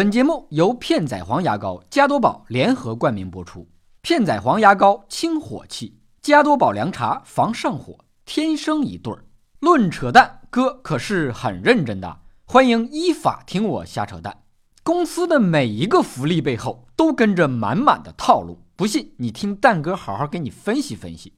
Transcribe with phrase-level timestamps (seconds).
[0.00, 3.68] 本节目由片仔癀牙膏、加多宝联合冠名播出。
[4.00, 9.26] 片仔癀牙膏清火气，加多宝凉茶防上火，天生一对儿。
[9.58, 14.38] 论扯淡，哥可是很认真的，欢迎依法听我瞎扯淡。
[14.82, 21.34] 公司的每一个福利背后都跟着满满的套路，不信你听蛋哥好好给你分析分析。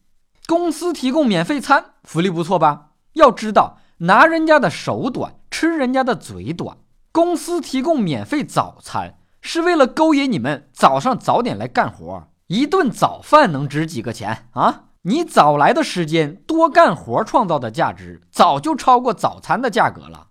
[0.47, 2.91] 公司提供免费餐，福利不错吧？
[3.15, 6.77] 要知道，拿人家的手短，吃人家的嘴短。
[7.13, 12.29] 公司提供免费早餐，是为了勾引你们早上早点来干活。
[12.47, 14.85] 一顿早饭能值几个钱啊？
[15.03, 20.29] 你早来的时间多干活创造的价值，早就超过早餐的价格了。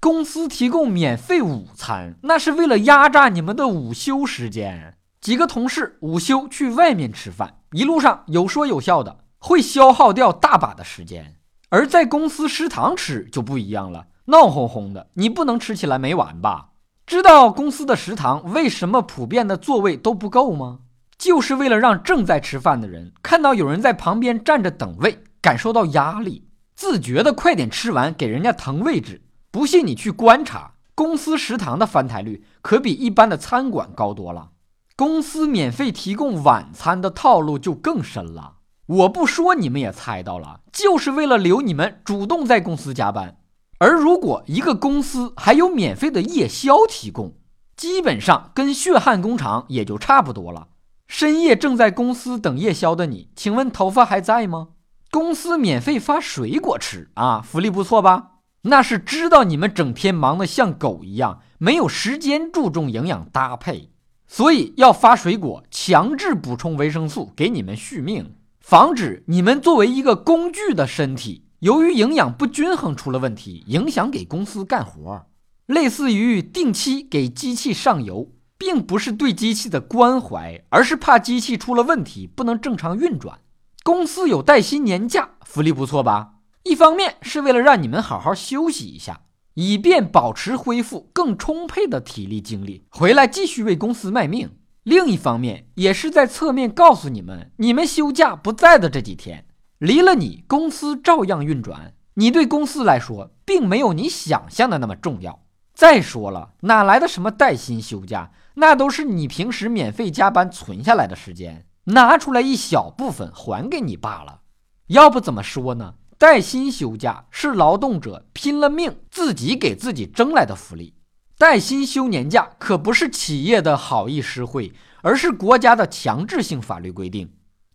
[0.00, 4.98] 公司提供免费午餐，那是为了压榨你们的午休时间。
[5.20, 11.36] 几个同事午休去外面吃饭，一路上有说有笑的，会消耗掉大把的时间。
[11.68, 14.06] 而在公司食堂吃就不一样了。
[14.26, 16.70] 闹哄哄的，你不能吃起来没完吧？
[17.06, 20.78] 知道公司的食堂为什么普遍的座位都不够吗？
[21.18, 29.22] 就是为了让正在吃饭的人看到有人在旁边站着等位，感受到压力，自觉的快点吃完，给人家腾位置。
[29.50, 34.50] 不信你去观察，公司食堂的翻台率可比一般的餐馆高多了。
[34.96, 38.54] 公司免费提供晚餐的套路就更深了，
[38.86, 43.36] 我不说你们也猜到了，就是为了留你们主动在公司加班。
[43.84, 47.34] 而如果一个公司还有免费的夜宵提供，
[47.76, 50.68] 基本上跟血汗工厂也就差不多了。
[51.06, 54.68] 深夜正在公司等夜宵的你，请问头发还在吗？
[55.10, 58.28] 公司免费发水果吃啊，福利不错吧？
[58.62, 63.90] 那是知道你们整天忙得像狗一样，没有时间注重营养搭配，
[64.26, 71.42] 所以要发水果，强制补充维生素给你们续命，防止你们作为一个工具的身体。
[71.64, 75.24] 由于营养不均衡出了问题，影响给公司干活，
[75.64, 83.38] 类似于定期给机器上油，并不是对机器的关怀，而是怕机器出了问题不能正常运转。
[83.82, 86.32] 公司有带薪年假，福利不错吧？
[86.64, 89.22] 一方面是为了让你们好好休息一下，
[89.54, 94.48] 以便保持恢复更充沛的体力精力，回来继续为公司卖命；
[94.82, 99.46] 另一方面也是在侧面告诉你们，你们休假不在的这几天。
[99.84, 101.92] 离了你，公司照样运转。
[102.14, 105.44] 你对公司来说，并没有你想象的那么重要。
[105.74, 108.30] 再说了，哪来的什么带薪休假？
[108.54, 114.40] 那都是你平时免费加班存下来的时间，拿出来一小部分还给你罢了。
[114.86, 115.96] 要不怎么说呢？
[116.16, 120.94] 带薪休假是劳动者拼了命自己给自己争来的福利。
[121.36, 124.72] 带薪休年假可不是企业的好意施惠，
[125.02, 127.30] 而是国家的强制性法律规定。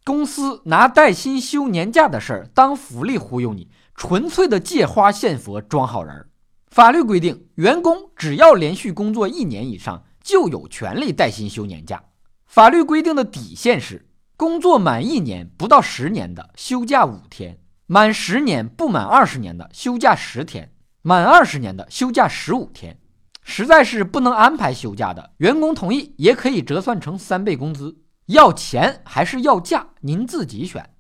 [0.10, 6.26] 公司拿带薪休年假的事儿当福利忽悠你，纯粹的借花献佛装好人。
[6.72, 12.02] 法律规定，员工只要连续工作一年以上，就有权利带薪休年假。
[12.48, 20.72] 法律规定的底线是：工作满一年不到十年的休假五天，满十年不满二十年的休假十天，
[21.04, 22.98] 满二十年的休假十五天。
[23.44, 27.99] 实在是不能安排休假的，员工同意也可以折算成三倍工资。
[28.30, 30.92] 要钱还是要价，您自己选。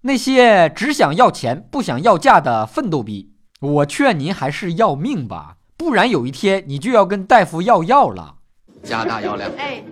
[0.00, 8.34] 那些只想要钱不想要价的奋斗逼，我劝您还是要命吧，不然有一天你就要跟大夫要药了。
[8.82, 9.48] 加大药量。
[9.56, 9.84] 哎，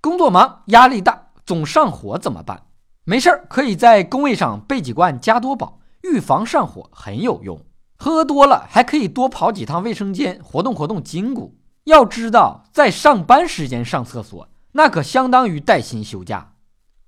[0.00, 2.60] 工作忙，压力大，总上火怎么办？
[3.04, 7.56] 没事儿，可以在工位上备几罐加多宝，预防上火很有用。
[7.96, 11.54] 喝多了还可以多跑几趟卫生间，活动活动筋骨。
[11.84, 14.48] 要知道，在上班时间上厕所。
[14.72, 16.54] 那可相当于带薪休假。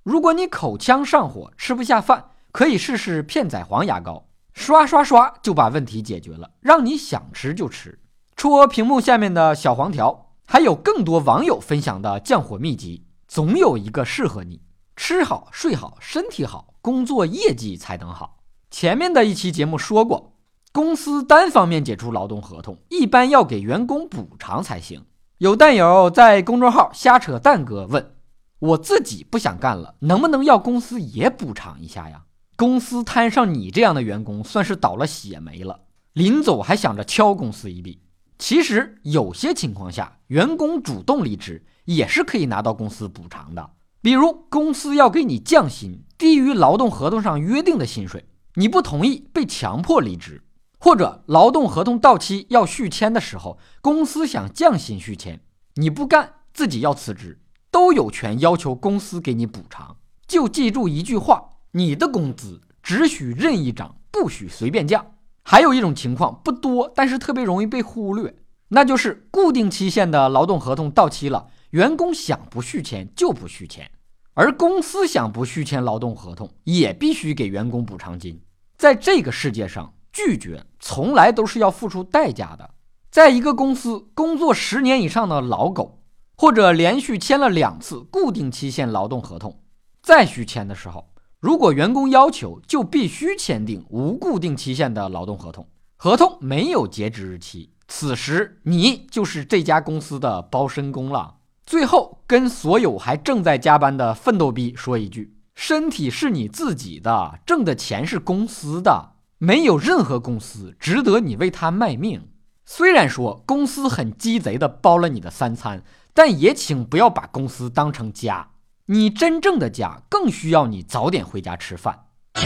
[0.03, 7.99] 如果你口腔上火、吃不下饭，可以试试片仔癀牙膏，刷刷刷就把问题解决了，让你想吃就吃。
[8.35, 14.61] 戳屏幕下面的小黄条，还有更多网友分享的降火秘籍，总有一个适合你。
[14.97, 18.39] 吃好、睡好、身体好，工作业绩才能好。
[18.71, 20.35] 前面的一期节目说过，
[20.73, 25.05] 公司单方面解除劳动合同，一般要给员工补偿才行。
[25.43, 28.15] 有蛋友在公众号瞎扯蛋哥问
[28.61, 32.23] 我自己不想干了，能不能要公司也补偿一下呀？
[32.55, 35.81] 公司摊上你这样的员工，算是倒了血霉了。
[36.13, 38.01] 临走还想着敲公司一笔。
[38.39, 43.71] 其实有些情况下，员工主动离职也是可以拿到公司补偿的。
[44.01, 48.25] 比如公司要给你降薪，低于劳动合同上约定的薪水，
[48.55, 50.45] 你不同意被强迫离职。
[50.85, 55.39] 或者劳动合同到期要续签的时候，公司想降薪续签，
[55.77, 57.39] 你不干，自己要辞职，
[57.71, 59.97] 都有权要求公司给你补偿。
[60.27, 65.15] 就记住一句话：你的工资只许任意涨，不许随便降。
[65.45, 68.35] 还有一种情况不多，但是特别容易被忽略：
[68.71, 73.89] 那就是固定期限的劳动合同到期了，员工想不续签就不续签，
[74.35, 78.43] 而公司想不续签劳动合同也必须给员工补偿金。
[78.77, 82.71] 在这个世界上，拒绝从来都是要付出代价的。
[83.11, 86.03] 在一个公司工作十年以上的老狗，
[86.37, 89.61] 或者连续签了两次固定期限劳动合同，
[90.03, 95.67] 再续签的时候，如果员工要求，就必须签订无固定期限的劳动合同，
[95.97, 97.71] 合同没有截止日期。
[97.89, 101.37] 此时你就是这家公司的包身工了。
[101.67, 105.37] 最后，跟所有还正在加班的奋斗逼说一句。
[105.55, 109.12] 身体是你自己的，挣的钱是公司的，
[109.45, 112.29] 没有任何公司值得你为他卖命。
[112.65, 115.83] 虽然说公司很鸡贼的包了你的三餐，
[116.15, 118.51] 但也请不要把公司当成家。
[118.87, 122.05] 你真正的家更需要你早点回家吃饭。
[122.37, 122.43] 回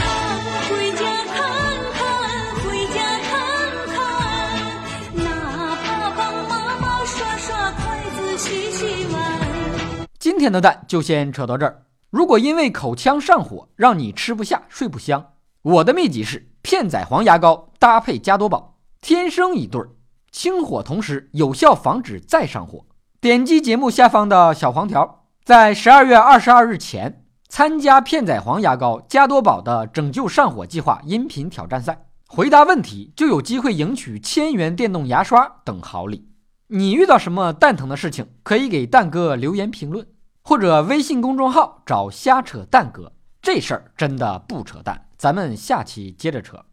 [0.93, 1.37] 家看
[1.93, 10.09] 看，回家看看，哪怕帮妈妈刷刷筷子、洗洗碗。
[10.19, 11.83] 今天的蛋就先扯到这儿。
[12.09, 19.91] 如果因为口腔上火让你吃不下睡不香，我的秘籍是片仔癀牙膏搭配加多宝，天生一对儿，
[20.33, 22.85] 清火同时有效防止再上火。
[23.21, 36.29] 点击节目下方的小黄条，在十二月二十二日前参加片仔癀牙膏加多宝的拯救上火计划音频挑战赛，回答问题就有机会赢取千元电动牙刷等好礼。
[36.67, 40.05] 你遇到什么蛋疼的事情，可以给蛋哥留言评论。
[40.43, 45.06] 或者微信公众号找瞎扯蛋哥，这事儿真的不扯淡。
[45.17, 46.65] 咱们下期接着扯。